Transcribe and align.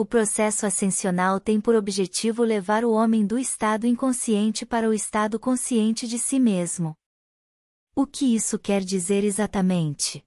O 0.00 0.06
processo 0.06 0.64
ascensional 0.64 1.40
tem 1.40 1.60
por 1.60 1.74
objetivo 1.74 2.44
levar 2.44 2.84
o 2.84 2.92
homem 2.92 3.26
do 3.26 3.36
estado 3.36 3.84
inconsciente 3.84 4.64
para 4.64 4.88
o 4.88 4.94
estado 4.94 5.40
consciente 5.40 6.06
de 6.06 6.20
si 6.20 6.38
mesmo. 6.38 6.94
O 7.96 8.06
que 8.06 8.32
isso 8.32 8.60
quer 8.60 8.84
dizer 8.84 9.24
exatamente? 9.24 10.24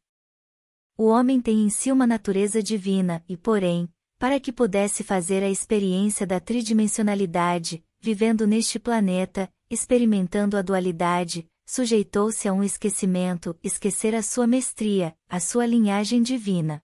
O 0.98 1.06
homem 1.06 1.40
tem 1.40 1.62
em 1.62 1.70
si 1.70 1.90
uma 1.90 2.06
natureza 2.06 2.62
divina 2.62 3.24
e, 3.30 3.38
porém, 3.38 3.88
para 4.20 4.42
que 4.42 4.52
pudesse 4.52 5.06
fazer 5.06 5.42
a 5.42 5.50
experiência 5.50 6.28
da 6.28 6.42
tridimensionalidade, 6.42 7.82
vivendo 7.98 8.46
neste 8.46 8.78
planeta, 8.78 9.50
experimentando 9.70 10.58
a 10.58 10.62
dualidade, 10.62 11.50
sujeitou-se 11.66 12.46
a 12.46 12.52
um 12.52 12.62
esquecimento, 12.62 13.58
esquecer 13.64 14.16
a 14.16 14.22
sua 14.22 14.46
mestria, 14.46 15.16
a 15.30 15.40
sua 15.40 15.66
linhagem 15.66 16.22
divina. 16.22 16.84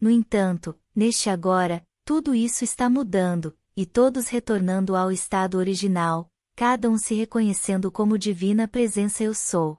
No 0.00 0.08
entanto, 0.08 0.80
Neste 1.00 1.30
agora, 1.30 1.82
tudo 2.04 2.34
isso 2.34 2.62
está 2.62 2.90
mudando, 2.90 3.56
e 3.74 3.86
todos 3.86 4.28
retornando 4.28 4.94
ao 4.94 5.10
estado 5.10 5.56
original, 5.56 6.30
cada 6.54 6.90
um 6.90 6.98
se 6.98 7.14
reconhecendo 7.14 7.90
como 7.90 8.18
divina 8.18 8.68
presença 8.68 9.24
eu 9.24 9.32
sou. 9.32 9.78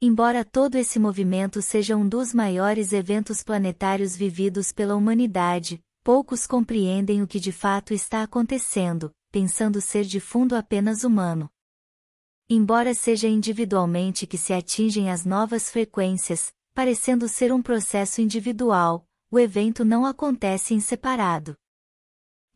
Embora 0.00 0.42
todo 0.42 0.76
esse 0.76 0.98
movimento 0.98 1.60
seja 1.60 1.94
um 1.94 2.08
dos 2.08 2.32
maiores 2.32 2.94
eventos 2.94 3.42
planetários 3.42 4.16
vividos 4.16 4.72
pela 4.72 4.96
humanidade, 4.96 5.84
poucos 6.02 6.46
compreendem 6.46 7.20
o 7.20 7.26
que 7.26 7.38
de 7.38 7.52
fato 7.52 7.92
está 7.92 8.22
acontecendo, 8.22 9.12
pensando 9.30 9.78
ser 9.78 10.04
de 10.04 10.20
fundo 10.20 10.56
apenas 10.56 11.04
humano. 11.04 11.50
Embora 12.48 12.94
seja 12.94 13.28
individualmente 13.28 14.26
que 14.26 14.38
se 14.38 14.54
atingem 14.54 15.10
as 15.10 15.26
novas 15.26 15.68
frequências, 15.68 16.50
parecendo 16.72 17.28
ser 17.28 17.52
um 17.52 17.60
processo 17.60 18.22
individual, 18.22 19.06
o 19.34 19.38
evento 19.40 19.84
não 19.84 20.06
acontece 20.06 20.74
em 20.74 20.78
separado. 20.78 21.56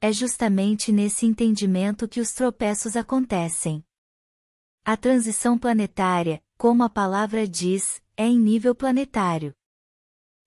É 0.00 0.12
justamente 0.12 0.92
nesse 0.92 1.26
entendimento 1.26 2.06
que 2.06 2.20
os 2.20 2.32
tropeços 2.32 2.94
acontecem. 2.94 3.84
A 4.84 4.96
transição 4.96 5.58
planetária, 5.58 6.40
como 6.56 6.84
a 6.84 6.88
palavra 6.88 7.48
diz, 7.48 8.00
é 8.16 8.26
em 8.28 8.38
nível 8.38 8.76
planetário. 8.76 9.52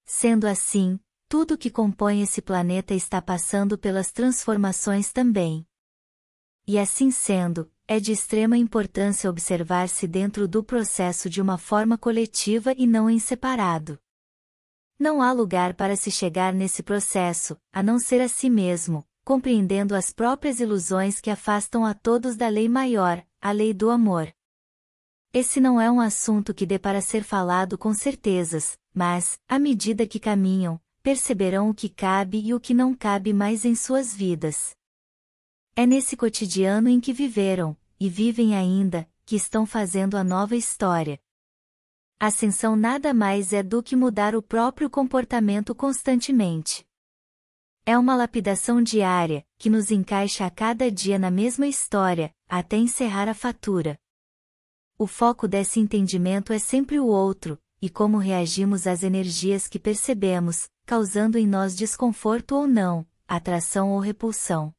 Sendo 0.05 0.47
assim, 0.47 0.97
tudo 1.27 1.57
que 1.57 1.69
compõe 1.69 2.21
esse 2.21 2.41
planeta 2.41 2.93
está 2.93 3.21
passando 3.21 3.77
pelas 3.77 4.09
transformações 4.13 5.11
também. 5.11 5.67
E 6.65 6.79
assim 6.79 7.11
sendo, 7.11 7.69
é 7.85 7.99
de 7.99 8.13
extrema 8.13 8.57
importância 8.57 9.29
observar-se 9.29 10.07
dentro 10.07 10.47
do 10.47 10.63
processo 10.63 11.29
de 11.29 11.41
uma 11.41 11.57
forma 11.57 11.97
coletiva 11.97 12.73
e 12.77 12.87
não 12.87 13.09
em 13.09 13.19
separado. 13.19 13.99
Não 15.01 15.19
há 15.19 15.31
lugar 15.31 15.73
para 15.73 15.95
se 15.95 16.11
chegar 16.11 16.53
nesse 16.53 16.83
processo, 16.83 17.57
a 17.73 17.81
não 17.81 17.97
ser 17.97 18.21
a 18.21 18.27
si 18.27 18.51
mesmo, 18.51 19.03
compreendendo 19.25 19.95
as 19.95 20.13
próprias 20.13 20.59
ilusões 20.59 21.19
que 21.19 21.31
afastam 21.31 21.83
a 21.83 21.95
todos 21.95 22.35
da 22.35 22.47
lei 22.47 22.69
maior, 22.69 23.25
a 23.41 23.51
lei 23.51 23.73
do 23.73 23.89
amor. 23.89 24.31
Esse 25.33 25.59
não 25.59 25.81
é 25.81 25.89
um 25.89 25.99
assunto 25.99 26.53
que 26.53 26.67
dê 26.67 26.77
para 26.77 27.01
ser 27.01 27.23
falado 27.23 27.79
com 27.79 27.95
certezas, 27.95 28.77
mas, 28.93 29.39
à 29.47 29.57
medida 29.57 30.05
que 30.05 30.19
caminham, 30.19 30.79
perceberão 31.01 31.71
o 31.71 31.73
que 31.73 31.89
cabe 31.89 32.37
e 32.37 32.53
o 32.53 32.59
que 32.59 32.75
não 32.75 32.93
cabe 32.93 33.33
mais 33.33 33.65
em 33.65 33.73
suas 33.73 34.13
vidas. 34.13 34.75
É 35.75 35.83
nesse 35.83 36.15
cotidiano 36.15 36.87
em 36.87 36.99
que 36.99 37.11
viveram, 37.11 37.75
e 37.99 38.07
vivem 38.07 38.55
ainda, 38.55 39.09
que 39.25 39.35
estão 39.35 39.65
fazendo 39.65 40.15
a 40.15 40.23
nova 40.23 40.55
história. 40.55 41.19
Ascensão 42.23 42.75
nada 42.75 43.15
mais 43.15 43.51
é 43.51 43.63
do 43.63 43.81
que 43.81 43.95
mudar 43.95 44.35
o 44.35 44.43
próprio 44.43 44.91
comportamento 44.91 45.73
constantemente. 45.73 46.85
É 47.83 47.97
uma 47.97 48.15
lapidação 48.15 48.79
diária, 48.79 49.43
que 49.57 49.71
nos 49.71 49.89
encaixa 49.89 50.45
a 50.45 50.51
cada 50.51 50.91
dia 50.91 51.17
na 51.17 51.31
mesma 51.31 51.65
história, 51.65 52.31
até 52.47 52.77
encerrar 52.77 53.27
a 53.27 53.33
fatura. 53.33 53.99
O 54.99 55.07
foco 55.07 55.47
desse 55.47 55.79
entendimento 55.79 56.53
é 56.53 56.59
sempre 56.59 56.99
o 56.99 57.07
outro, 57.07 57.59
e 57.81 57.89
como 57.89 58.19
reagimos 58.19 58.85
às 58.85 59.01
energias 59.01 59.67
que 59.67 59.79
percebemos, 59.79 60.69
causando 60.85 61.39
em 61.39 61.47
nós 61.47 61.75
desconforto 61.75 62.55
ou 62.55 62.67
não, 62.67 63.03
atração 63.27 63.93
ou 63.93 63.99
repulsão. 63.99 64.71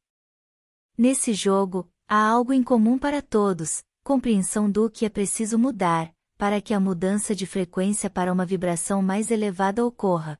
Nesse 0.97 1.33
jogo, 1.33 1.91
há 2.07 2.25
algo 2.25 2.53
em 2.53 2.63
comum 2.63 2.97
para 2.97 3.21
todos, 3.21 3.83
compreensão 4.01 4.71
do 4.71 4.89
que 4.89 5.05
é 5.05 5.09
preciso 5.09 5.59
mudar, 5.59 6.12
para 6.43 6.59
que 6.59 6.73
a 6.73 6.79
mudança 6.79 7.33
de 7.33 7.45
frequência 7.45 8.09
para 8.09 8.29
uma 8.29 8.45
vibração 8.45 9.01
mais 9.01 9.31
elevada 9.31 9.85
ocorra. 9.85 10.37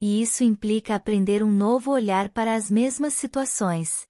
E 0.00 0.20
isso 0.20 0.42
implica 0.42 0.96
aprender 0.96 1.44
um 1.44 1.52
novo 1.52 1.92
olhar 1.92 2.28
para 2.28 2.56
as 2.56 2.68
mesmas 2.68 3.14
situações. 3.14 4.04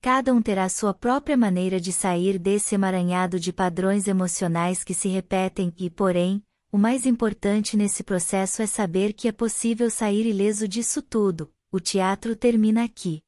Cada 0.00 0.34
um 0.34 0.42
terá 0.42 0.68
sua 0.68 0.92
própria 0.92 1.36
maneira 1.36 1.80
de 1.80 1.92
sair 1.92 2.36
desse 2.36 2.74
emaranhado 2.74 3.38
de 3.38 3.52
padrões 3.52 4.08
emocionais 4.08 4.82
que 4.82 4.92
se 4.92 5.06
repetem 5.06 5.72
e, 5.78 5.88
porém, 5.88 6.42
o 6.72 6.76
mais 6.76 7.06
importante 7.06 7.76
nesse 7.76 8.02
processo 8.02 8.60
é 8.60 8.66
saber 8.66 9.12
que 9.12 9.28
é 9.28 9.32
possível 9.32 9.88
sair 9.88 10.26
ileso 10.26 10.66
disso 10.66 11.00
tudo. 11.00 11.48
O 11.70 11.78
teatro 11.78 12.34
termina 12.34 12.82
aqui. 12.82 13.22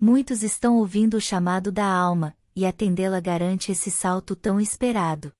Muitos 0.00 0.42
estão 0.42 0.78
ouvindo 0.78 1.18
o 1.18 1.20
chamado 1.20 1.70
da 1.70 1.86
alma, 1.86 2.36
e 2.56 2.66
atendê-la 2.66 3.20
garante 3.20 3.70
esse 3.70 3.92
salto 3.92 4.34
tão 4.34 4.60
esperado. 4.60 5.32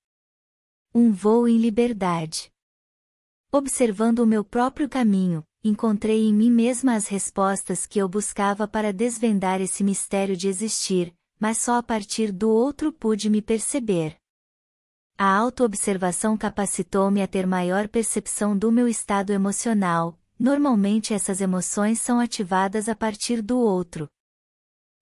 Um 0.91 1.11
voo 1.11 1.47
em 1.47 1.59
liberdade. 1.59 2.51
Observando 3.51 4.19
o 4.19 4.25
meu 4.25 4.43
próprio 4.43 4.89
caminho, 4.89 5.45
encontrei 5.63 6.25
em 6.25 6.33
mim 6.33 6.49
mesma 6.49 6.95
as 6.95 7.07
respostas 7.07 7.85
que 7.85 7.99
eu 7.99 8.09
buscava 8.09 8.67
para 8.67 8.91
desvendar 8.91 9.61
esse 9.61 9.83
mistério 9.83 10.35
de 10.35 10.47
existir, 10.47 11.13
mas 11.39 11.59
só 11.59 11.75
a 11.75 11.83
partir 11.83 12.31
do 12.31 12.49
outro 12.49 12.91
pude 12.91 13.29
me 13.29 13.39
perceber. 13.39 14.17
A 15.15 15.31
autoobservação 15.31 16.35
capacitou-me 16.35 17.21
a 17.21 17.27
ter 17.27 17.45
maior 17.45 17.87
percepção 17.87 18.57
do 18.57 18.71
meu 18.71 18.87
estado 18.87 19.31
emocional, 19.31 20.19
normalmente 20.39 21.13
essas 21.13 21.39
emoções 21.39 21.99
são 21.99 22.19
ativadas 22.19 22.89
a 22.89 22.95
partir 22.95 23.43
do 23.43 23.59
outro. 23.59 24.09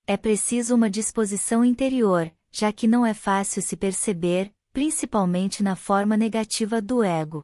É 0.06 0.18
preciso 0.18 0.76
uma 0.76 0.90
disposição 0.90 1.64
interior, 1.64 2.30
já 2.52 2.74
que 2.74 2.88
não 2.88 3.06
é 3.06 3.14
fácil 3.14 3.62
se 3.62 3.78
perceber, 3.78 4.54
principalmente 4.78 5.64
na 5.64 5.76
forma 5.76 6.16
negativa 6.16 6.80
do 6.80 7.04
ego. 7.04 7.44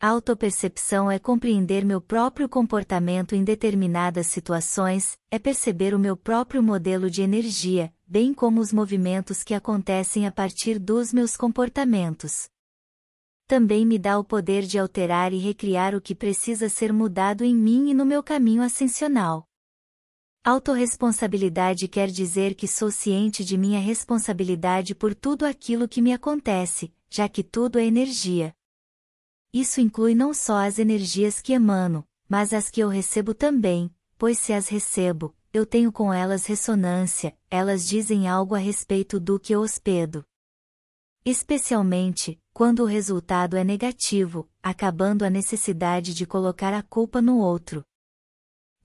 Autopercepção 0.00 1.08
é 1.08 1.16
compreender 1.16 1.84
meu 1.84 2.00
próprio 2.00 2.48
comportamento 2.48 3.36
em 3.36 3.44
determinadas 3.44 4.26
situações, 4.26 5.16
é 5.30 5.38
perceber 5.38 5.94
o 5.94 5.98
meu 5.98 6.16
próprio 6.16 6.60
modelo 6.60 7.08
de 7.08 7.22
energia, 7.22 7.94
bem 8.04 8.34
como 8.34 8.60
os 8.60 8.72
movimentos 8.72 9.44
que 9.44 9.54
acontecem 9.54 10.26
a 10.26 10.32
partir 10.32 10.80
dos 10.80 11.12
meus 11.12 11.36
comportamentos. 11.36 12.48
Também 13.46 13.86
me 13.86 13.96
dá 13.96 14.18
o 14.18 14.24
poder 14.24 14.64
de 14.64 14.76
alterar 14.76 15.32
e 15.32 15.38
recriar 15.38 15.94
o 15.94 16.00
que 16.00 16.16
precisa 16.16 16.68
ser 16.68 16.92
mudado 16.92 17.44
em 17.44 17.54
mim 17.54 17.90
e 17.90 17.94
no 17.94 18.04
meu 18.04 18.24
caminho 18.24 18.60
ascensional. 18.60 19.46
Autoresponsabilidade 20.46 21.88
quer 21.88 22.10
dizer 22.10 22.54
que 22.54 22.68
sou 22.68 22.90
ciente 22.90 23.42
de 23.42 23.56
minha 23.56 23.80
responsabilidade 23.80 24.94
por 24.94 25.14
tudo 25.14 25.46
aquilo 25.46 25.88
que 25.88 26.02
me 26.02 26.12
acontece, 26.12 26.92
já 27.08 27.26
que 27.30 27.42
tudo 27.42 27.78
é 27.78 27.86
energia. 27.86 28.54
Isso 29.54 29.80
inclui 29.80 30.14
não 30.14 30.34
só 30.34 30.58
as 30.58 30.78
energias 30.78 31.40
que 31.40 31.54
emano, 31.54 32.06
mas 32.28 32.52
as 32.52 32.68
que 32.68 32.80
eu 32.82 32.88
recebo 32.88 33.32
também, 33.32 33.90
pois 34.18 34.38
se 34.38 34.52
as 34.52 34.68
recebo, 34.68 35.34
eu 35.50 35.64
tenho 35.64 35.90
com 35.90 36.12
elas 36.12 36.44
ressonância, 36.44 37.34
elas 37.50 37.88
dizem 37.88 38.28
algo 38.28 38.54
a 38.54 38.58
respeito 38.58 39.18
do 39.18 39.40
que 39.40 39.54
eu 39.54 39.62
hospedo. 39.62 40.22
Especialmente, 41.24 42.38
quando 42.52 42.80
o 42.80 42.86
resultado 42.86 43.56
é 43.56 43.64
negativo, 43.64 44.46
acabando 44.62 45.24
a 45.24 45.30
necessidade 45.30 46.12
de 46.12 46.26
colocar 46.26 46.74
a 46.74 46.82
culpa 46.82 47.22
no 47.22 47.38
outro. 47.38 47.82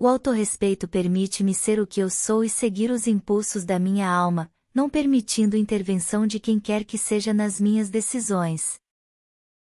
O 0.01 0.07
autorrespeito 0.07 0.88
permite-me 0.88 1.54
ser 1.54 1.78
o 1.78 1.86
que 1.86 2.00
eu 2.00 2.10
sou 2.10 2.42
e 2.42 2.50
seguir 2.50 2.90
os 2.90 3.06
impulsos 3.06 3.66
da 3.66 3.78
minha 3.78 4.10
alma, 4.10 4.50
não 4.74 4.90
permitindo 4.90 5.57
intervenção 5.57 6.25
de 6.25 6.40
quem 6.40 6.57
quer 6.57 6.86
que 6.86 6.98
seja 6.98 7.34
nas 7.34 7.60
minhas 7.60 7.90
decisões. 7.90 8.80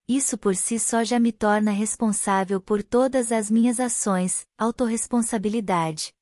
Isso 0.06 0.36
por 0.36 0.54
si 0.54 0.78
só 0.78 1.02
já 1.02 1.18
me 1.18 1.32
torna 1.32 1.70
responsável 1.70 2.60
por 2.60 2.82
todas 2.82 3.32
as 3.32 3.50
minhas 3.50 3.80
ações, 3.80 4.46
autorresponsabilidade. 4.58 6.12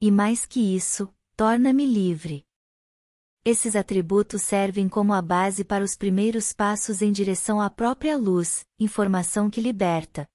E 0.00 0.10
mais 0.10 0.44
que 0.44 0.74
isso, 0.74 1.08
torna-me 1.36 1.86
livre. 1.86 2.44
Esses 3.44 3.76
atributos 3.76 4.42
servem 4.42 4.88
como 4.88 5.12
a 5.12 5.22
base 5.22 5.62
para 5.62 5.84
os 5.84 5.94
primeiros 5.94 6.52
passos 6.52 7.00
em 7.00 7.12
direção 7.12 7.60
à 7.60 7.70
própria 7.70 8.16
luz, 8.16 8.66
informação 8.76 9.48
que 9.48 9.60
liberta. 9.60 10.28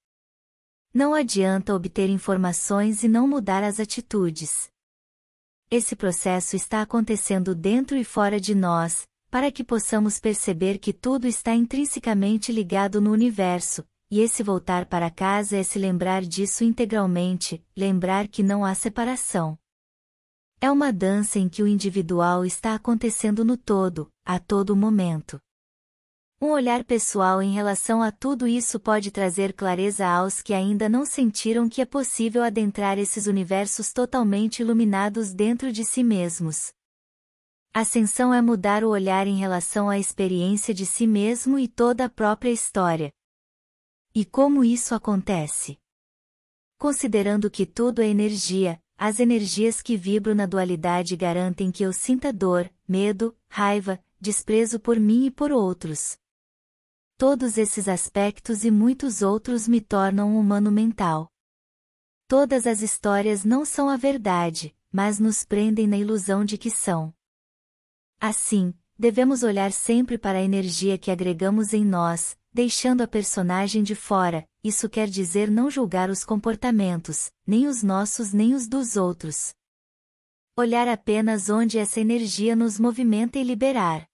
Não 0.92 1.14
adianta 1.14 1.72
obter 1.72 2.10
informações 2.10 3.04
e 3.04 3.08
não 3.08 3.28
mudar 3.28 3.62
as 3.62 3.78
atitudes. 3.78 4.68
Esse 5.70 5.94
processo 5.94 6.56
está 6.56 6.82
acontecendo 6.82 7.54
dentro 7.54 7.96
e 7.96 8.02
fora 8.02 8.40
de 8.40 8.56
nós, 8.56 9.06
para 9.30 9.52
que 9.52 9.62
possamos 9.62 10.18
perceber 10.18 10.78
que 10.78 10.92
tudo 10.92 11.28
está 11.28 11.54
intrinsecamente 11.54 12.50
ligado 12.50 13.00
no 13.00 13.12
universo, 13.12 13.86
e 14.10 14.18
esse 14.18 14.42
voltar 14.42 14.86
para 14.86 15.08
casa 15.12 15.56
é 15.56 15.62
se 15.62 15.78
lembrar 15.78 16.22
disso 16.22 16.64
integralmente, 16.64 17.64
lembrar 17.76 18.26
que 18.26 18.42
não 18.42 18.64
há 18.64 18.74
separação. 18.74 19.56
É 20.60 20.68
uma 20.72 20.92
dança 20.92 21.38
em 21.38 21.48
que 21.48 21.62
o 21.62 21.68
individual 21.68 22.44
está 22.44 22.74
acontecendo 22.74 23.44
no 23.44 23.56
todo, 23.56 24.10
a 24.24 24.40
todo 24.40 24.74
momento. 24.74 25.40
Um 26.42 26.52
olhar 26.52 26.84
pessoal 26.84 27.42
em 27.42 27.52
relação 27.52 28.00
a 28.00 28.10
tudo 28.10 28.48
isso 28.48 28.80
pode 28.80 29.10
trazer 29.10 29.52
clareza 29.52 30.06
aos 30.06 30.40
que 30.40 30.54
ainda 30.54 30.88
não 30.88 31.04
sentiram 31.04 31.68
que 31.68 31.82
é 31.82 31.84
possível 31.84 32.42
adentrar 32.42 32.98
esses 32.98 33.26
universos 33.26 33.92
totalmente 33.92 34.62
iluminados 34.62 35.34
dentro 35.34 35.70
de 35.70 35.84
si 35.84 36.02
mesmos. 36.02 36.72
Ascensão 37.74 38.32
é 38.32 38.40
mudar 38.40 38.84
o 38.84 38.88
olhar 38.88 39.26
em 39.26 39.36
relação 39.36 39.90
à 39.90 39.98
experiência 39.98 40.72
de 40.72 40.86
si 40.86 41.06
mesmo 41.06 41.58
e 41.58 41.68
toda 41.68 42.06
a 42.06 42.08
própria 42.08 42.50
história. 42.50 43.12
E 44.14 44.24
como 44.24 44.64
isso 44.64 44.94
acontece? 44.94 45.78
Considerando 46.78 47.50
que 47.50 47.66
tudo 47.66 48.00
é 48.00 48.06
energia, 48.06 48.80
as 48.96 49.20
energias 49.20 49.82
que 49.82 49.94
vibram 49.94 50.34
na 50.34 50.46
dualidade 50.46 51.14
garantem 51.16 51.70
que 51.70 51.82
eu 51.82 51.92
sinta 51.92 52.32
dor, 52.32 52.72
medo, 52.88 53.36
raiva, 53.46 54.02
desprezo 54.18 54.80
por 54.80 54.98
mim 54.98 55.26
e 55.26 55.30
por 55.30 55.52
outros. 55.52 56.18
Todos 57.20 57.58
esses 57.58 57.86
aspectos 57.86 58.64
e 58.64 58.70
muitos 58.70 59.20
outros 59.20 59.68
me 59.68 59.78
tornam 59.78 60.30
um 60.30 60.40
humano 60.40 60.72
mental. 60.72 61.30
Todas 62.26 62.66
as 62.66 62.80
histórias 62.80 63.44
não 63.44 63.62
são 63.62 63.90
a 63.90 63.96
verdade, 63.98 64.74
mas 64.90 65.18
nos 65.18 65.44
prendem 65.44 65.86
na 65.86 65.98
ilusão 65.98 66.46
de 66.46 66.56
que 66.56 66.70
são. 66.70 67.12
Assim, 68.18 68.72
devemos 68.98 69.42
olhar 69.42 69.70
sempre 69.70 70.16
para 70.16 70.38
a 70.38 70.42
energia 70.42 70.96
que 70.96 71.10
agregamos 71.10 71.74
em 71.74 71.84
nós, 71.84 72.38
deixando 72.50 73.02
a 73.02 73.06
personagem 73.06 73.82
de 73.82 73.94
fora, 73.94 74.48
isso 74.64 74.88
quer 74.88 75.06
dizer 75.06 75.50
não 75.50 75.70
julgar 75.70 76.08
os 76.08 76.24
comportamentos, 76.24 77.30
nem 77.46 77.66
os 77.66 77.82
nossos 77.82 78.32
nem 78.32 78.54
os 78.54 78.66
dos 78.66 78.96
outros. 78.96 79.52
Olhar 80.56 80.88
apenas 80.88 81.50
onde 81.50 81.78
essa 81.78 82.00
energia 82.00 82.56
nos 82.56 82.80
movimenta 82.80 83.38
e 83.38 83.44
liberar. 83.44 84.09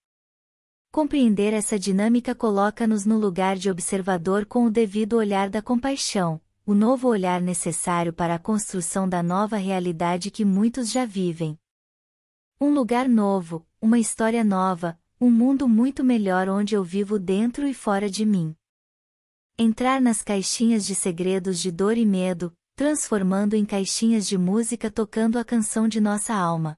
Compreender 0.96 1.52
essa 1.52 1.78
dinâmica 1.78 2.34
coloca-nos 2.34 3.04
no 3.04 3.18
lugar 3.18 3.58
de 3.58 3.70
observador 3.70 4.46
com 4.46 4.64
o 4.64 4.70
devido 4.70 5.18
olhar 5.18 5.50
da 5.50 5.60
compaixão, 5.60 6.40
o 6.64 6.72
novo 6.72 7.06
olhar 7.06 7.38
necessário 7.38 8.14
para 8.14 8.36
a 8.36 8.38
construção 8.38 9.06
da 9.06 9.22
nova 9.22 9.58
realidade 9.58 10.30
que 10.30 10.42
muitos 10.42 10.90
já 10.90 11.04
vivem. 11.04 11.58
Um 12.58 12.72
lugar 12.72 13.10
novo, 13.10 13.66
uma 13.78 13.98
história 13.98 14.42
nova, 14.42 14.98
um 15.20 15.30
mundo 15.30 15.68
muito 15.68 16.02
melhor 16.02 16.48
onde 16.48 16.74
eu 16.74 16.82
vivo 16.82 17.18
dentro 17.18 17.68
e 17.68 17.74
fora 17.74 18.08
de 18.08 18.24
mim. 18.24 18.56
Entrar 19.58 20.00
nas 20.00 20.22
caixinhas 20.22 20.86
de 20.86 20.94
segredos 20.94 21.60
de 21.60 21.70
dor 21.70 21.98
e 21.98 22.06
medo, 22.06 22.56
transformando 22.74 23.52
em 23.52 23.66
caixinhas 23.66 24.26
de 24.26 24.38
música 24.38 24.90
tocando 24.90 25.38
a 25.38 25.44
canção 25.44 25.86
de 25.86 26.00
nossa 26.00 26.32
alma. 26.32 26.74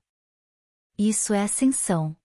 Isso 0.99 1.33
é 1.33 1.41
ascensão. 1.41 2.17